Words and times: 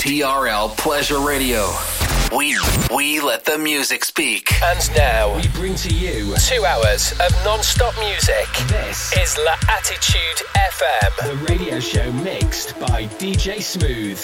TRL 0.00 0.74
Pleasure 0.78 1.20
Radio. 1.20 1.68
We 2.34 2.58
we 2.90 3.20
let 3.20 3.44
the 3.44 3.58
music 3.58 4.02
speak. 4.02 4.50
And 4.62 4.96
now 4.96 5.36
we 5.36 5.46
bring 5.48 5.74
to 5.74 5.94
you 5.94 6.34
two 6.36 6.64
hours 6.64 7.12
of 7.20 7.30
non-stop 7.44 7.94
music. 7.98 8.48
This 8.68 9.14
is 9.18 9.36
La 9.44 9.56
Attitude 9.68 10.46
FM, 10.56 11.28
the 11.28 11.52
radio 11.52 11.78
show 11.80 12.10
mixed 12.12 12.80
by 12.80 13.08
DJ 13.18 13.60
Smooth. 13.60 14.18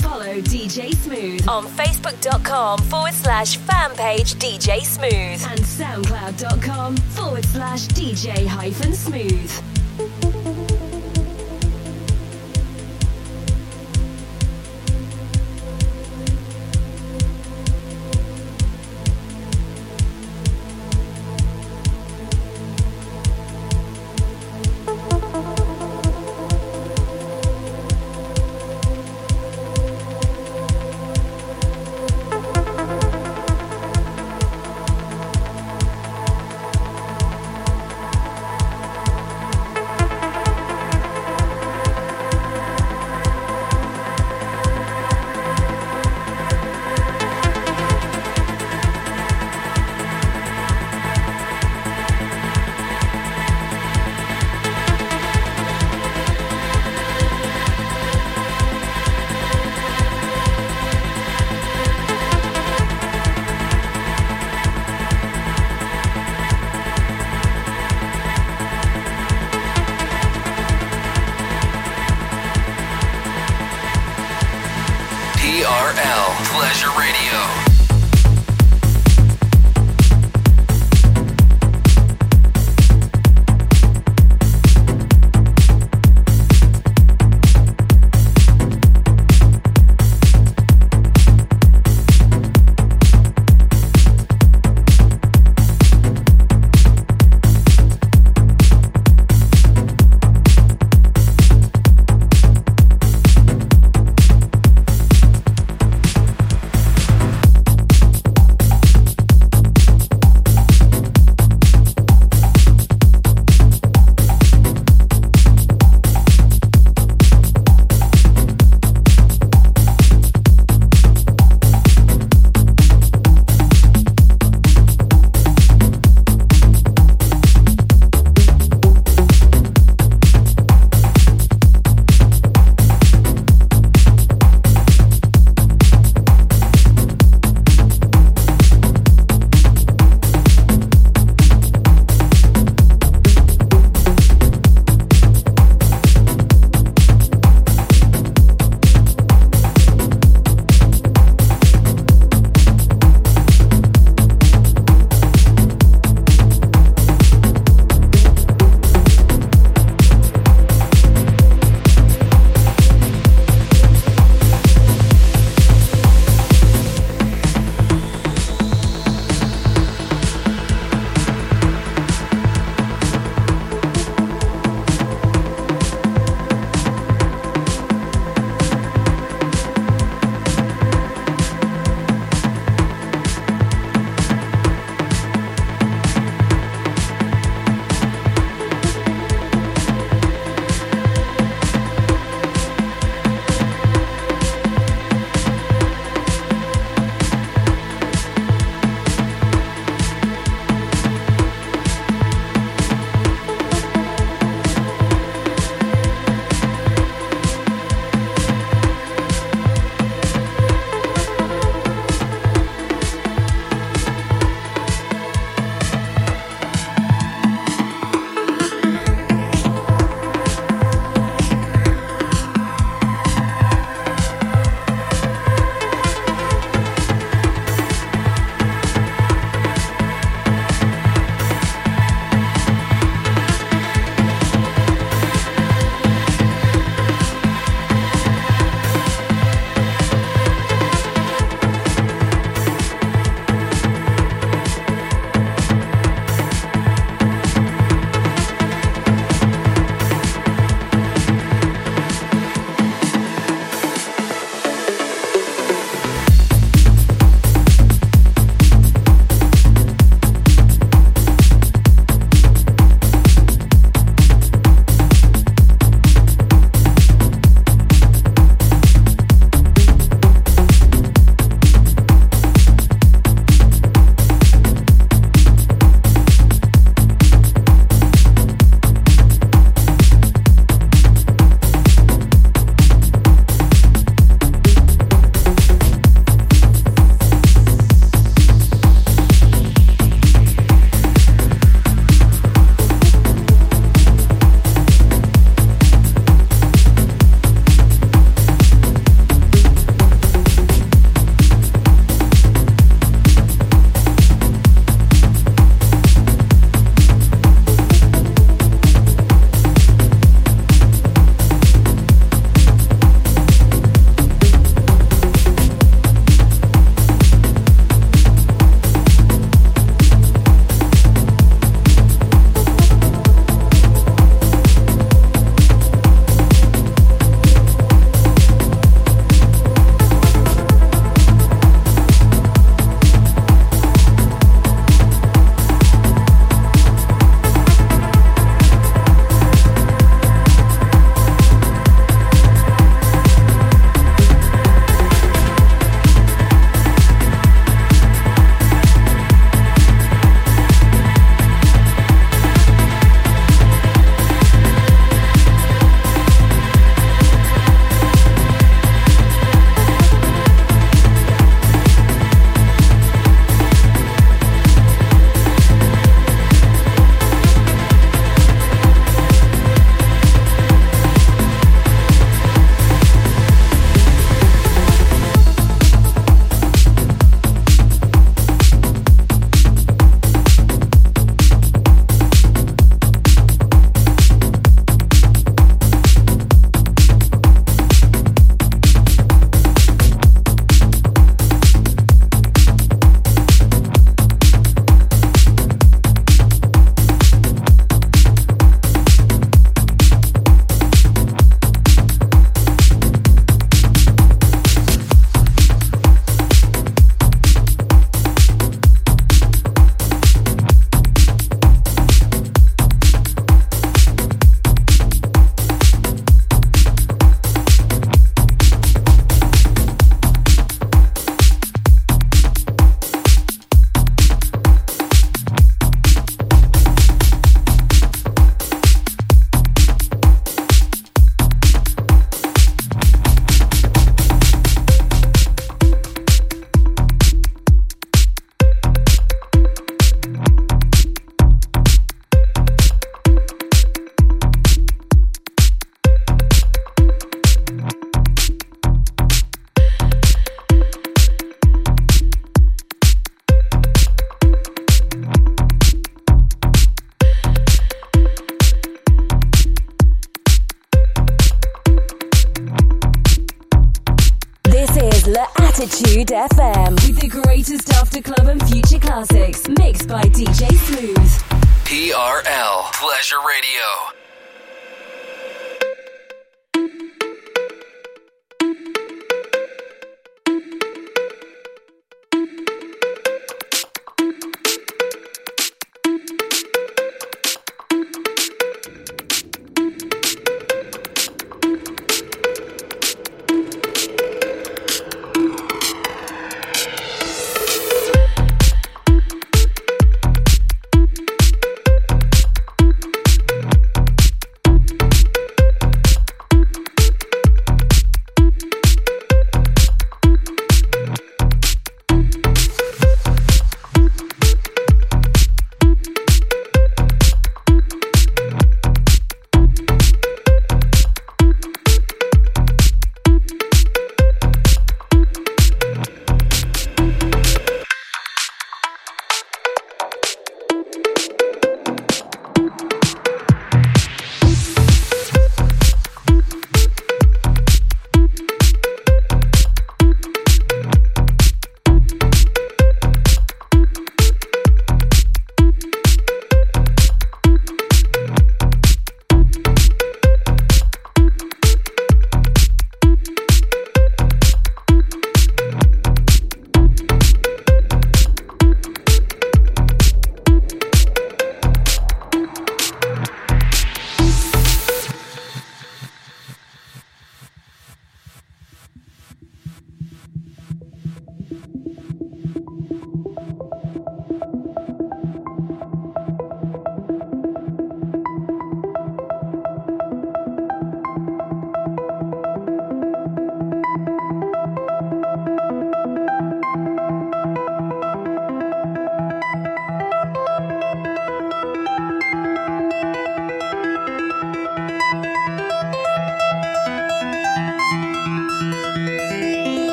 Follow 0.00 0.40
DJ 0.40 0.92
Smooth 0.92 1.48
on 1.48 1.68
Facebook.com 1.68 2.80
forward 2.80 3.14
slash 3.14 3.56
fan 3.56 3.94
page 3.94 4.34
DJ 4.34 4.80
Smooth 4.82 5.46
and 5.48 5.60
SoundCloud.com 5.60 6.96
forward 6.96 7.44
slash 7.44 7.86
DJ 7.86 8.48
hyphen 8.48 8.92
smooth. 8.94 9.75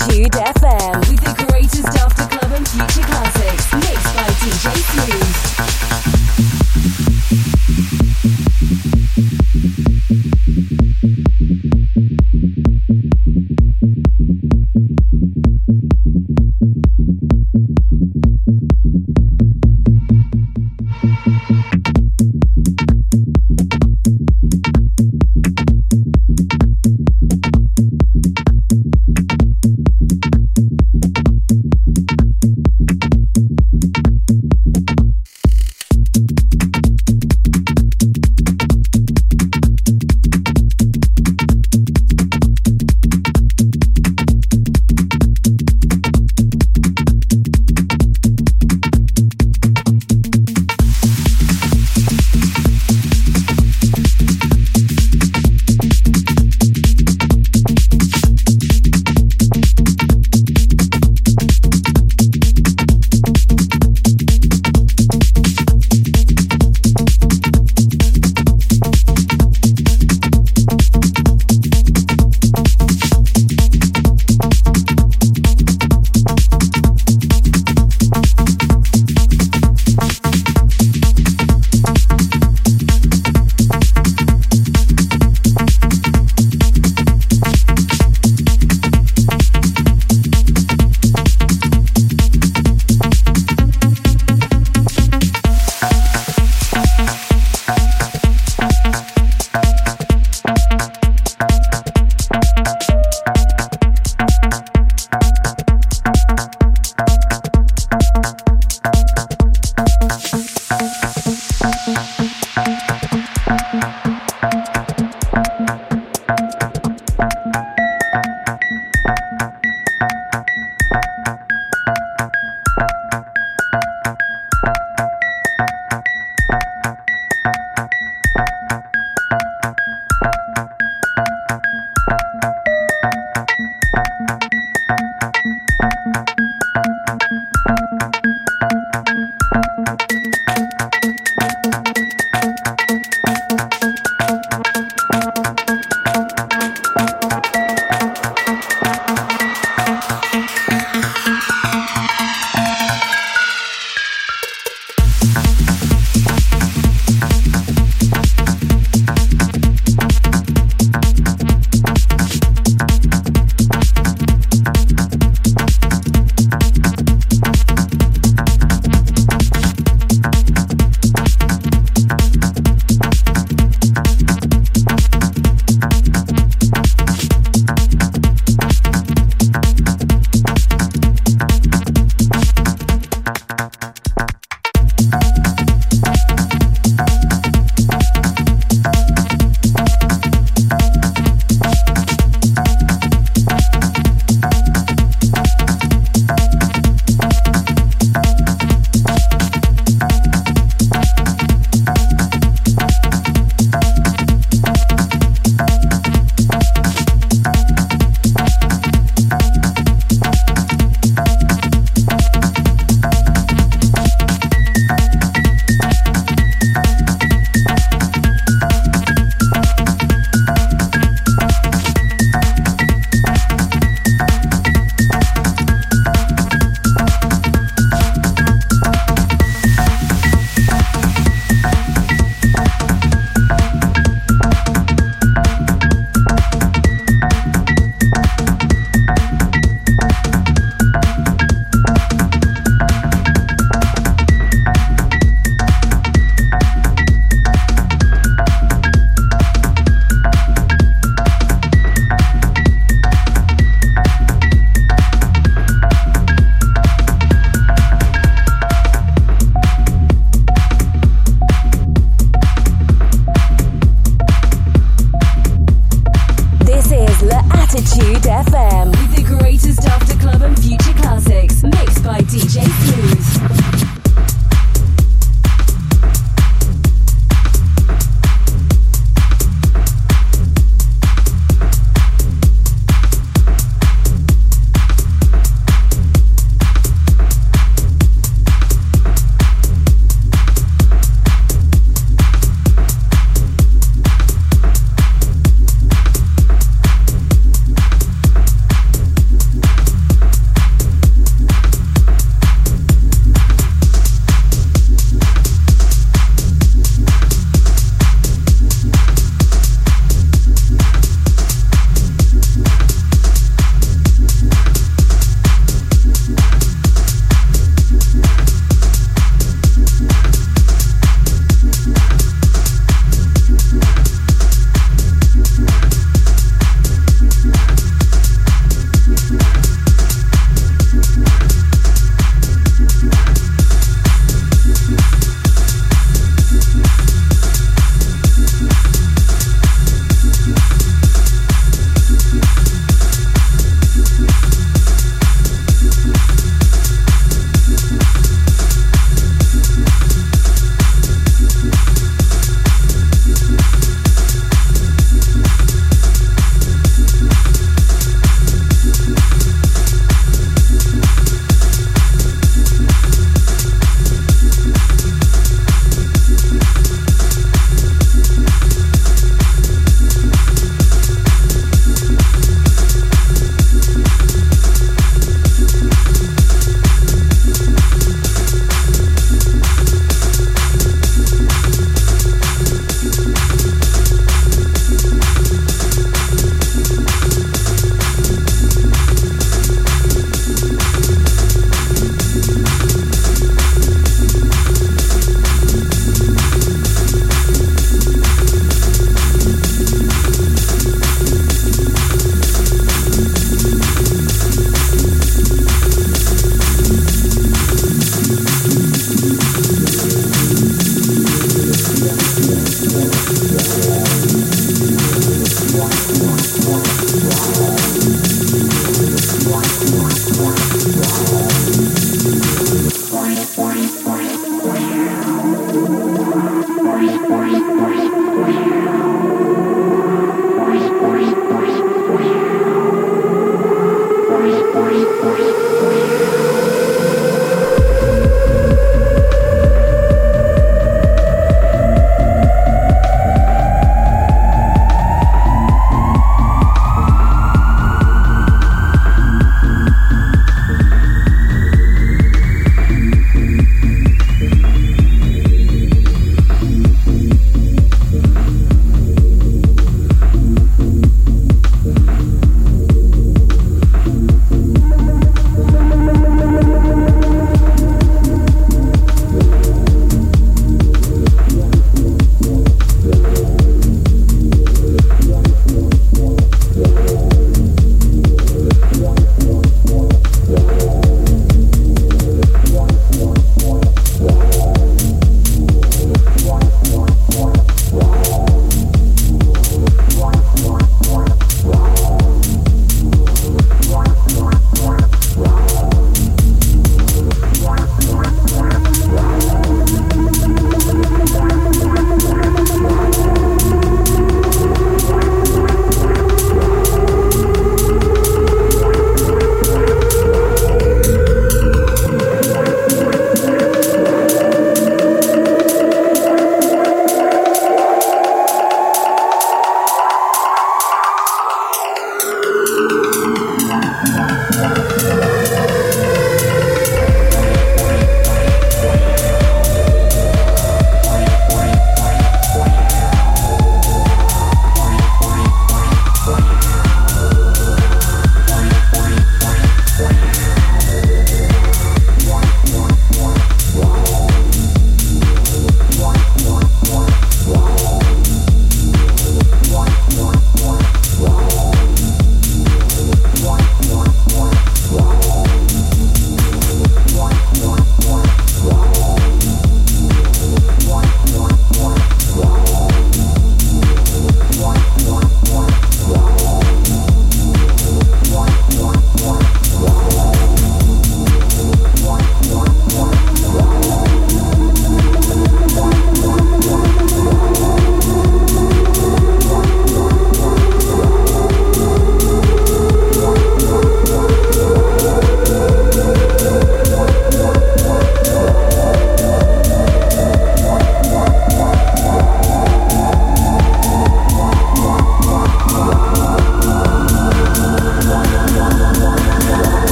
Attitude 0.00 0.32
FM. 0.32 0.99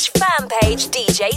slash 0.00 0.10
fan 0.12 0.48
page 0.48 0.88
DJ 0.88 1.36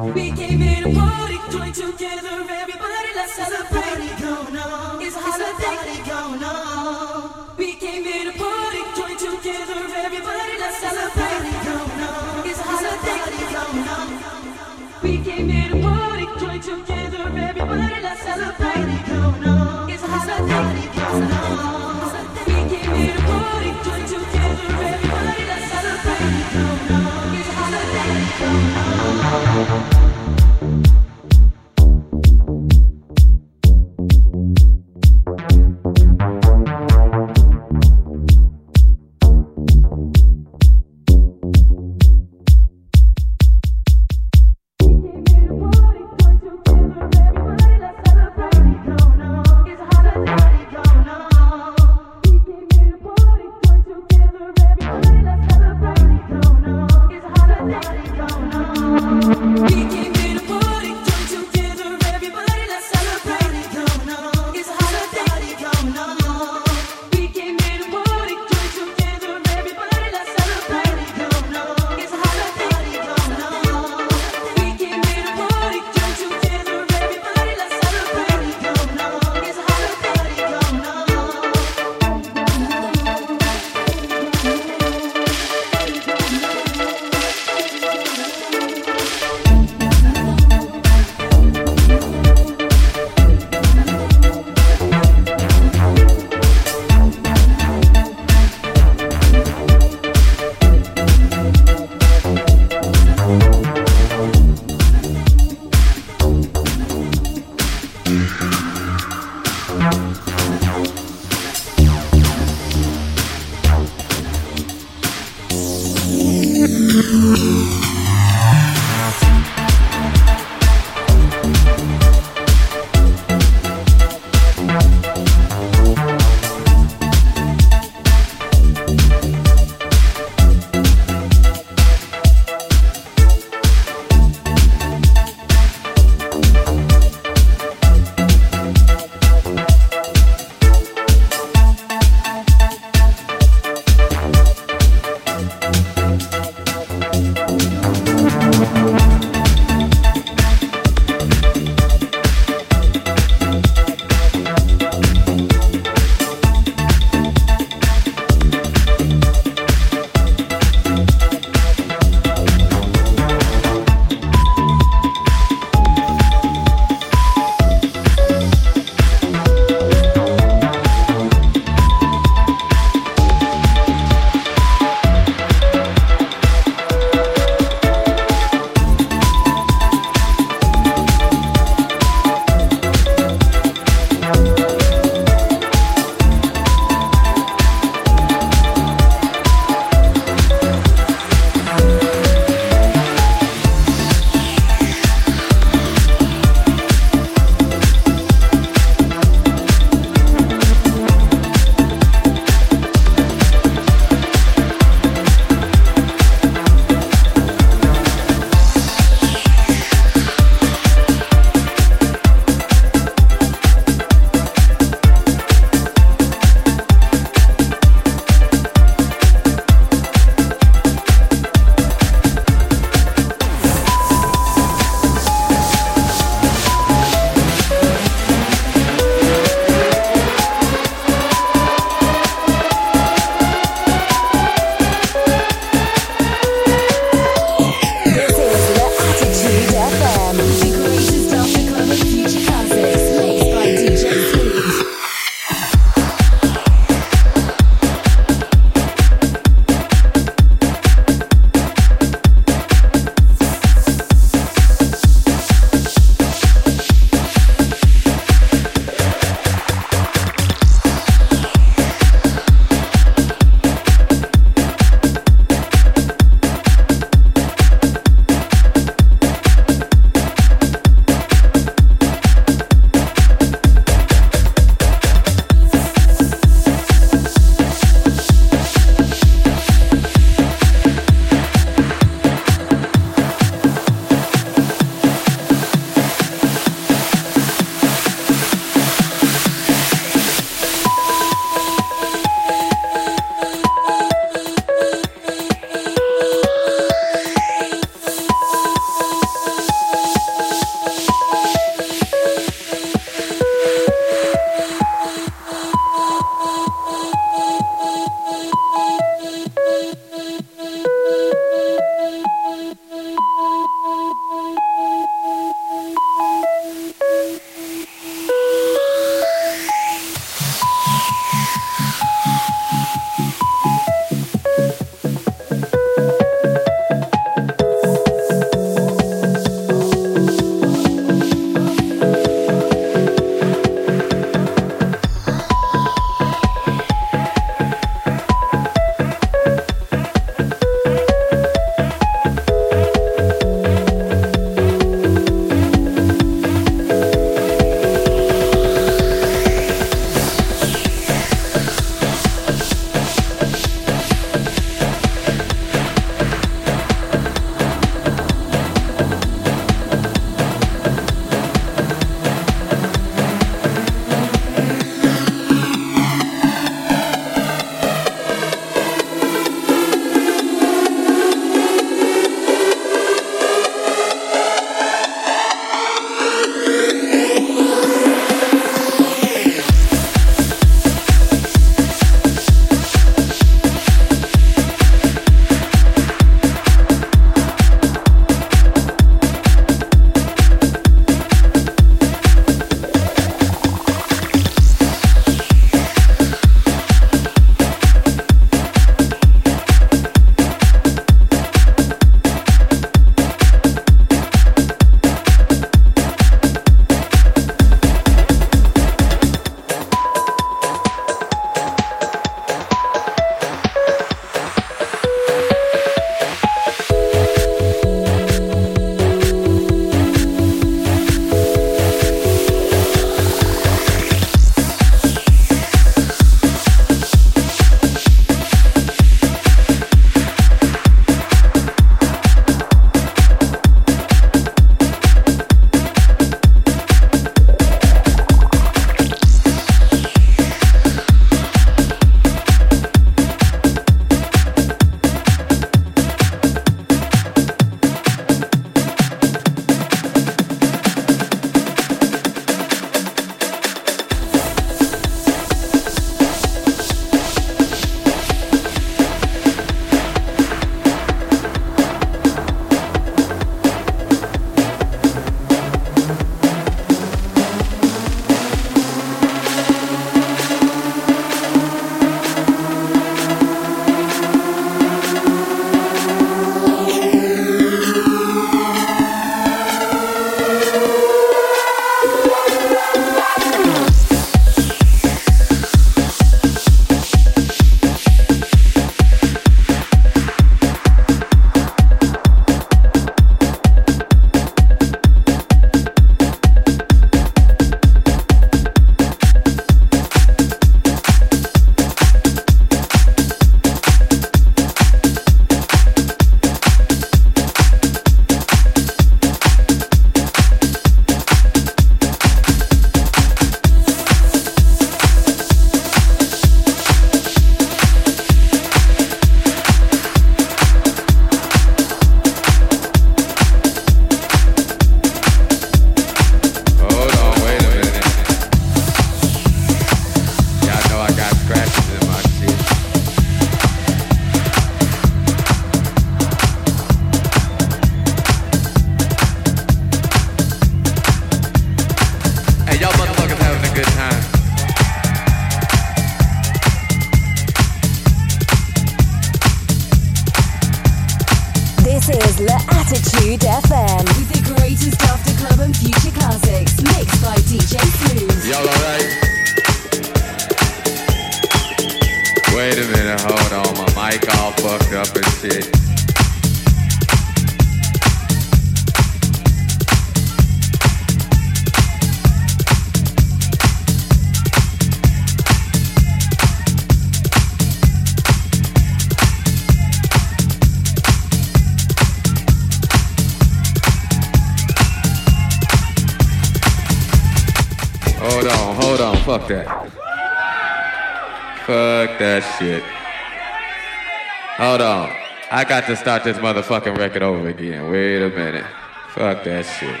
Got 595.70 595.86
to 595.86 595.94
start 595.94 596.24
this 596.24 596.36
motherfucking 596.38 596.98
record 596.98 597.22
over 597.22 597.48
again. 597.48 597.88
Wait 597.92 598.20
a 598.20 598.28
minute. 598.28 598.66
Fuck 599.10 599.44
that 599.44 599.64
shit. 599.64 600.00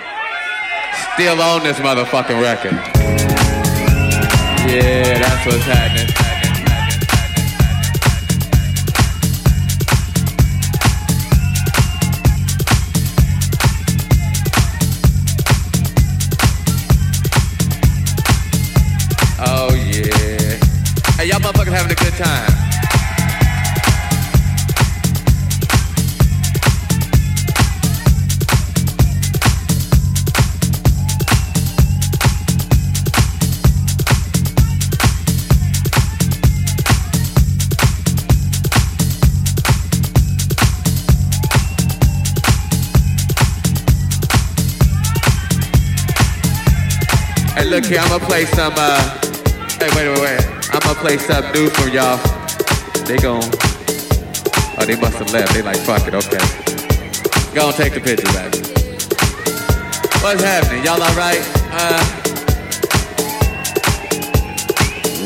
Still 1.14 1.40
on 1.40 1.62
this 1.62 1.78
motherfucking 1.78 2.42
record. 2.42 2.72
Yeah, 4.68 5.20
that's 5.20 5.46
what's 5.46 5.62
happening. 5.62 6.29
Look 48.10 48.22
here, 48.22 48.26
I'm 48.26 48.26
gonna 48.26 48.26
play 48.26 48.44
some, 48.46 48.72
uh, 48.76 49.00
hey, 49.78 49.88
wait, 49.94 50.08
wait, 50.08 50.20
wait. 50.20 50.40
I'm 50.72 50.80
gonna 50.80 51.00
play 51.00 51.18
some 51.18 51.44
new 51.52 51.68
for 51.70 51.88
y'all. 51.88 52.18
They 53.06 53.16
gon' 53.18 53.42
oh, 54.78 54.84
they 54.86 54.96
must 54.96 55.18
have 55.18 55.32
left. 55.32 55.54
They 55.54 55.62
like, 55.62 55.78
fuck 55.78 56.06
it, 56.06 56.14
okay. 56.14 56.38
Go 57.54 57.68
and 57.68 57.76
take 57.76 57.94
the 57.94 58.00
picture 58.00 58.26
back. 58.32 58.54
What's 60.22 60.42
happening? 60.42 60.84
Y'all 60.84 61.02
alright? 61.02 61.40
Uh, 61.72 62.04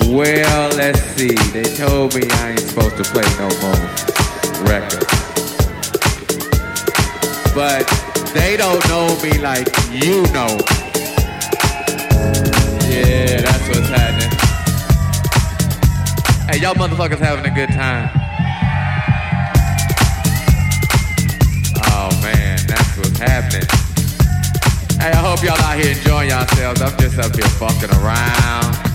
well, 0.09 0.77
let's 0.77 1.01
see. 1.17 1.35
They 1.53 1.65
told 1.77 2.15
me 2.15 2.23
I 2.31 2.51
ain't 2.51 2.61
supposed 2.61 2.97
to 2.97 3.05
play 3.05 3.25
no 3.39 3.49
more 3.61 3.81
records. 4.69 5.07
But 7.55 7.87
they 8.35 8.57
don't 8.57 8.87
know 8.89 9.17
me 9.23 9.39
like 9.39 9.69
you 9.91 10.23
know 10.33 10.59
yeah, 12.95 13.41
that's 13.41 13.69
what's 13.69 13.89
happening. 13.89 14.31
Hey, 16.49 16.61
y'all 16.61 16.75
motherfuckers 16.75 17.19
having 17.19 17.45
a 17.51 17.55
good 17.55 17.71
time. 17.71 18.11
Oh 21.91 22.11
man, 22.23 22.59
that's 22.67 22.97
what's 22.97 23.19
happening. 23.19 23.67
Hey, 25.01 25.11
I 25.11 25.17
hope 25.17 25.43
y'all 25.43 25.61
out 25.61 25.79
here 25.79 25.97
enjoying 25.97 26.31
yourselves. 26.31 26.81
I'm 26.81 26.97
just 26.99 27.19
up 27.19 27.35
here 27.35 27.49
fucking 27.59 27.91
around. 27.91 28.94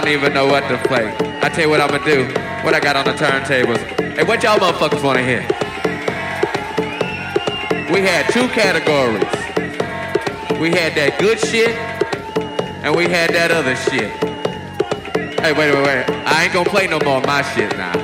Don't 0.00 0.12
even 0.12 0.32
know 0.32 0.46
what 0.46 0.68
to 0.68 0.78
play. 0.86 1.12
I 1.42 1.48
tell 1.48 1.64
you 1.64 1.70
what 1.70 1.80
I'm 1.80 1.90
gonna 1.90 2.04
do. 2.04 2.24
What 2.64 2.74
I 2.74 2.80
got 2.80 2.94
on 2.94 3.04
the 3.04 3.12
turntables. 3.12 3.78
Hey, 4.16 4.22
what 4.22 4.42
y'all 4.42 4.58
motherfuckers 4.58 5.02
wanna 5.02 5.24
hear? 5.24 5.42
We 7.92 8.00
had 8.06 8.30
two 8.32 8.46
categories. 8.48 9.24
We 10.60 10.70
had 10.70 10.94
that 10.94 11.16
good 11.18 11.40
shit, 11.40 11.70
and 12.84 12.94
we 12.94 13.04
had 13.04 13.30
that 13.30 13.50
other 13.50 13.74
shit. 13.74 14.12
Hey, 15.40 15.52
wait, 15.52 15.74
wait, 15.74 15.84
wait. 15.84 16.04
I 16.26 16.44
ain't 16.44 16.52
gonna 16.52 16.68
play 16.68 16.86
no 16.86 17.00
more 17.04 17.18
of 17.18 17.26
my 17.26 17.42
shit 17.54 17.76
now. 17.76 17.94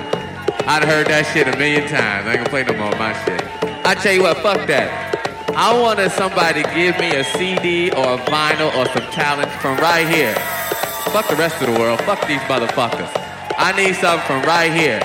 I'd 0.67 0.85
heard 0.85 1.07
that 1.09 1.27
shit 1.33 1.47
a 1.47 1.57
million 1.57 1.83
times. 1.83 2.27
I 2.27 2.35
ain't 2.35 2.39
gonna 2.39 2.51
play 2.51 2.65
no 2.65 2.75
more 2.75 2.93
of 2.93 2.99
my 2.99 3.13
shit. 3.25 3.43
I 3.87 3.95
tell 3.95 4.13
you 4.13 4.23
what, 4.23 4.39
fuck 4.39 4.67
that. 4.67 5.15
I 5.55 5.79
wanted 5.79 6.11
somebody 6.11 6.63
to 6.65 6.75
give 6.75 6.99
me 6.99 7.15
a 7.15 7.23
CD 7.23 7.91
or 7.93 8.15
a 8.15 8.19
vinyl 8.19 8.75
or 8.75 8.87
some 8.91 9.09
talent 9.13 9.51
from 9.61 9.77
right 9.77 10.09
here. 10.09 10.35
Fuck 11.15 11.29
the 11.29 11.37
rest 11.37 11.63
of 11.63 11.73
the 11.73 11.79
world. 11.79 12.01
Fuck 12.01 12.27
these 12.27 12.41
motherfuckers. 12.51 13.09
I 13.57 13.71
need 13.77 13.95
something 13.95 14.27
from 14.27 14.43
right 14.43 14.73
here. 14.73 14.99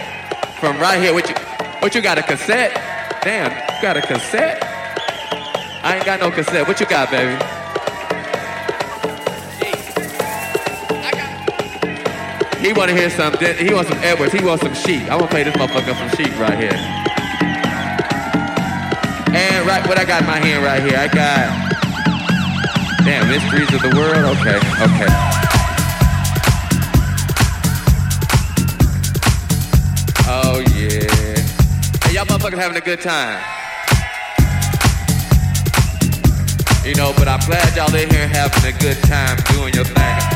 From 0.60 0.80
right 0.80 0.99
here. 0.99 1.14
What 1.14 1.30
you, 1.30 1.36
what 1.81 1.94
you 1.94 2.02
got, 2.02 2.18
a 2.18 2.23
cassette? 2.23 2.73
Damn, 3.22 3.52
you 3.52 3.80
got 3.80 3.95
a 3.95 4.02
cassette? 4.02 4.57
I 5.84 5.98
ain't 5.98 6.06
got 6.07 6.19
no 6.19 6.31
cassette. 6.31 6.68
What 6.68 6.80
you 6.80 6.88
got, 6.88 7.11
baby? 7.11 7.38
He 12.60 12.73
wanna 12.73 12.94
hear 12.94 13.11
some, 13.11 13.38
he 13.38 13.72
wants 13.72 13.91
some 13.91 13.99
Edwards, 13.99 14.34
he 14.34 14.44
wants 14.44 14.64
some 14.64 14.73
sheep. 14.73 15.03
I 15.11 15.15
wanna 15.15 15.27
play 15.27 15.44
this 15.44 15.53
motherfucker 15.57 15.94
some 15.94 16.10
sheep 16.18 16.36
right 16.40 16.57
here. 16.57 16.73
And 19.38 19.68
right, 19.68 19.88
what 19.88 19.99
I 19.99 20.06
got 20.06 20.22
in 20.22 20.27
my 20.27 20.40
hand 20.40 20.65
right 20.65 20.81
here, 20.81 20.98
I 20.98 21.07
got, 21.07 21.53
damn, 23.06 23.27
Mysteries 23.27 23.72
of 23.76 23.84
the 23.84 23.95
World, 23.95 24.36
okay, 24.40 24.57
okay. 24.57 25.28
Y'all 32.41 32.52
having 32.52 32.78
a 32.78 32.82
good 32.82 33.02
time. 33.02 33.38
You 36.86 36.95
know, 36.95 37.14
but 37.18 37.28
I'm 37.28 37.41
glad 37.41 37.76
y'all 37.76 37.94
in 37.94 38.10
here 38.10 38.28
having 38.30 38.74
a 38.74 38.80
good 38.80 38.98
time 39.03 39.38
doing 39.52 39.74
your 39.74 39.84
thing. 39.84 40.28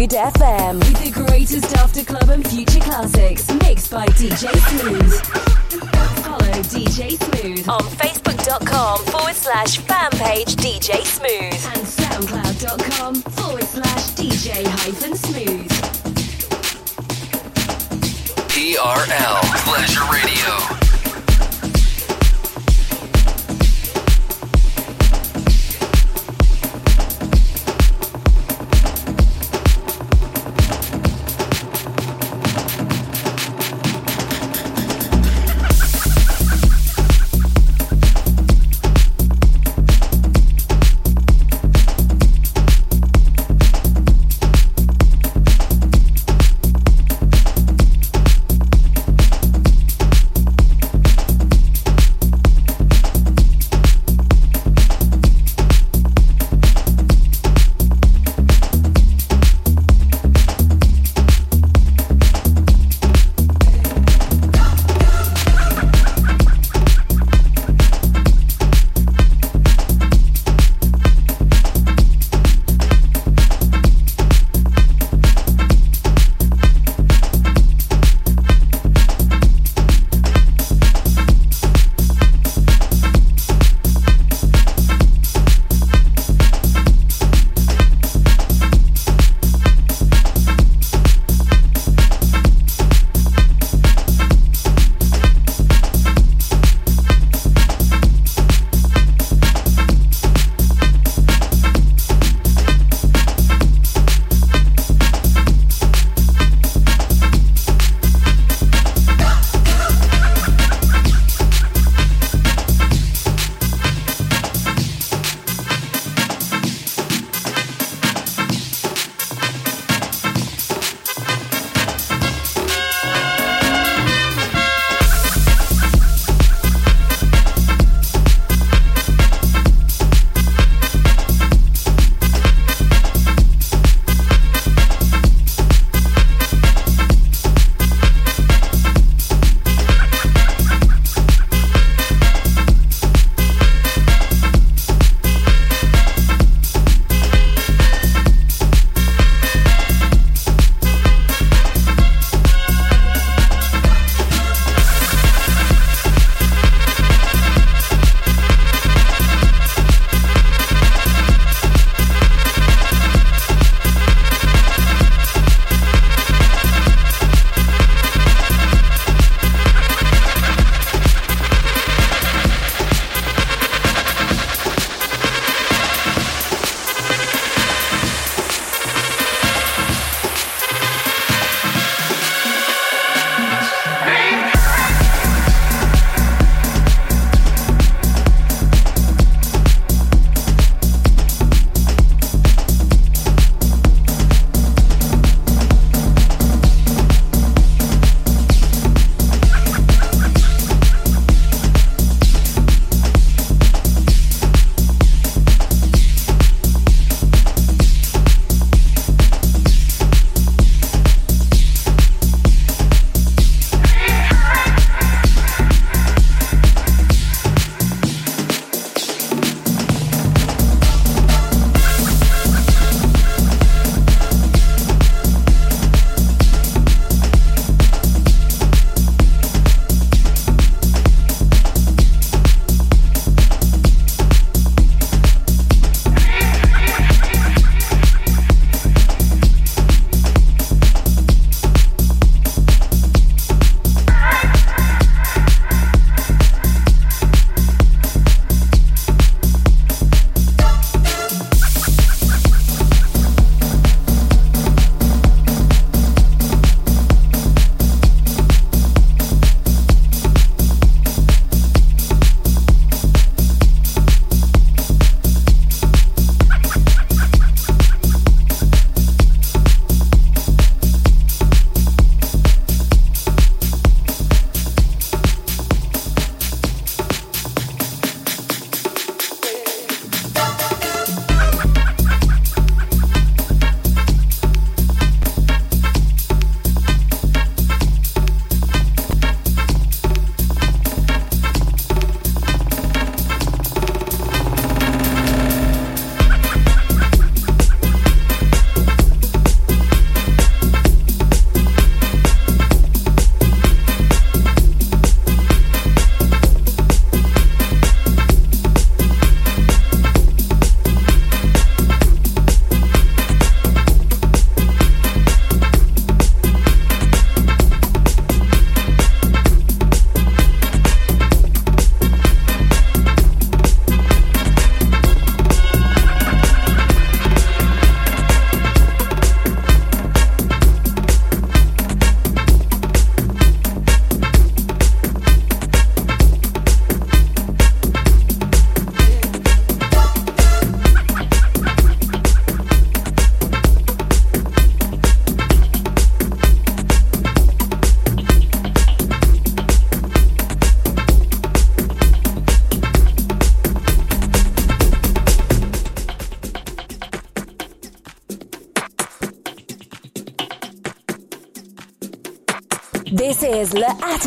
Attitude 0.00 0.32
FM 0.32 0.89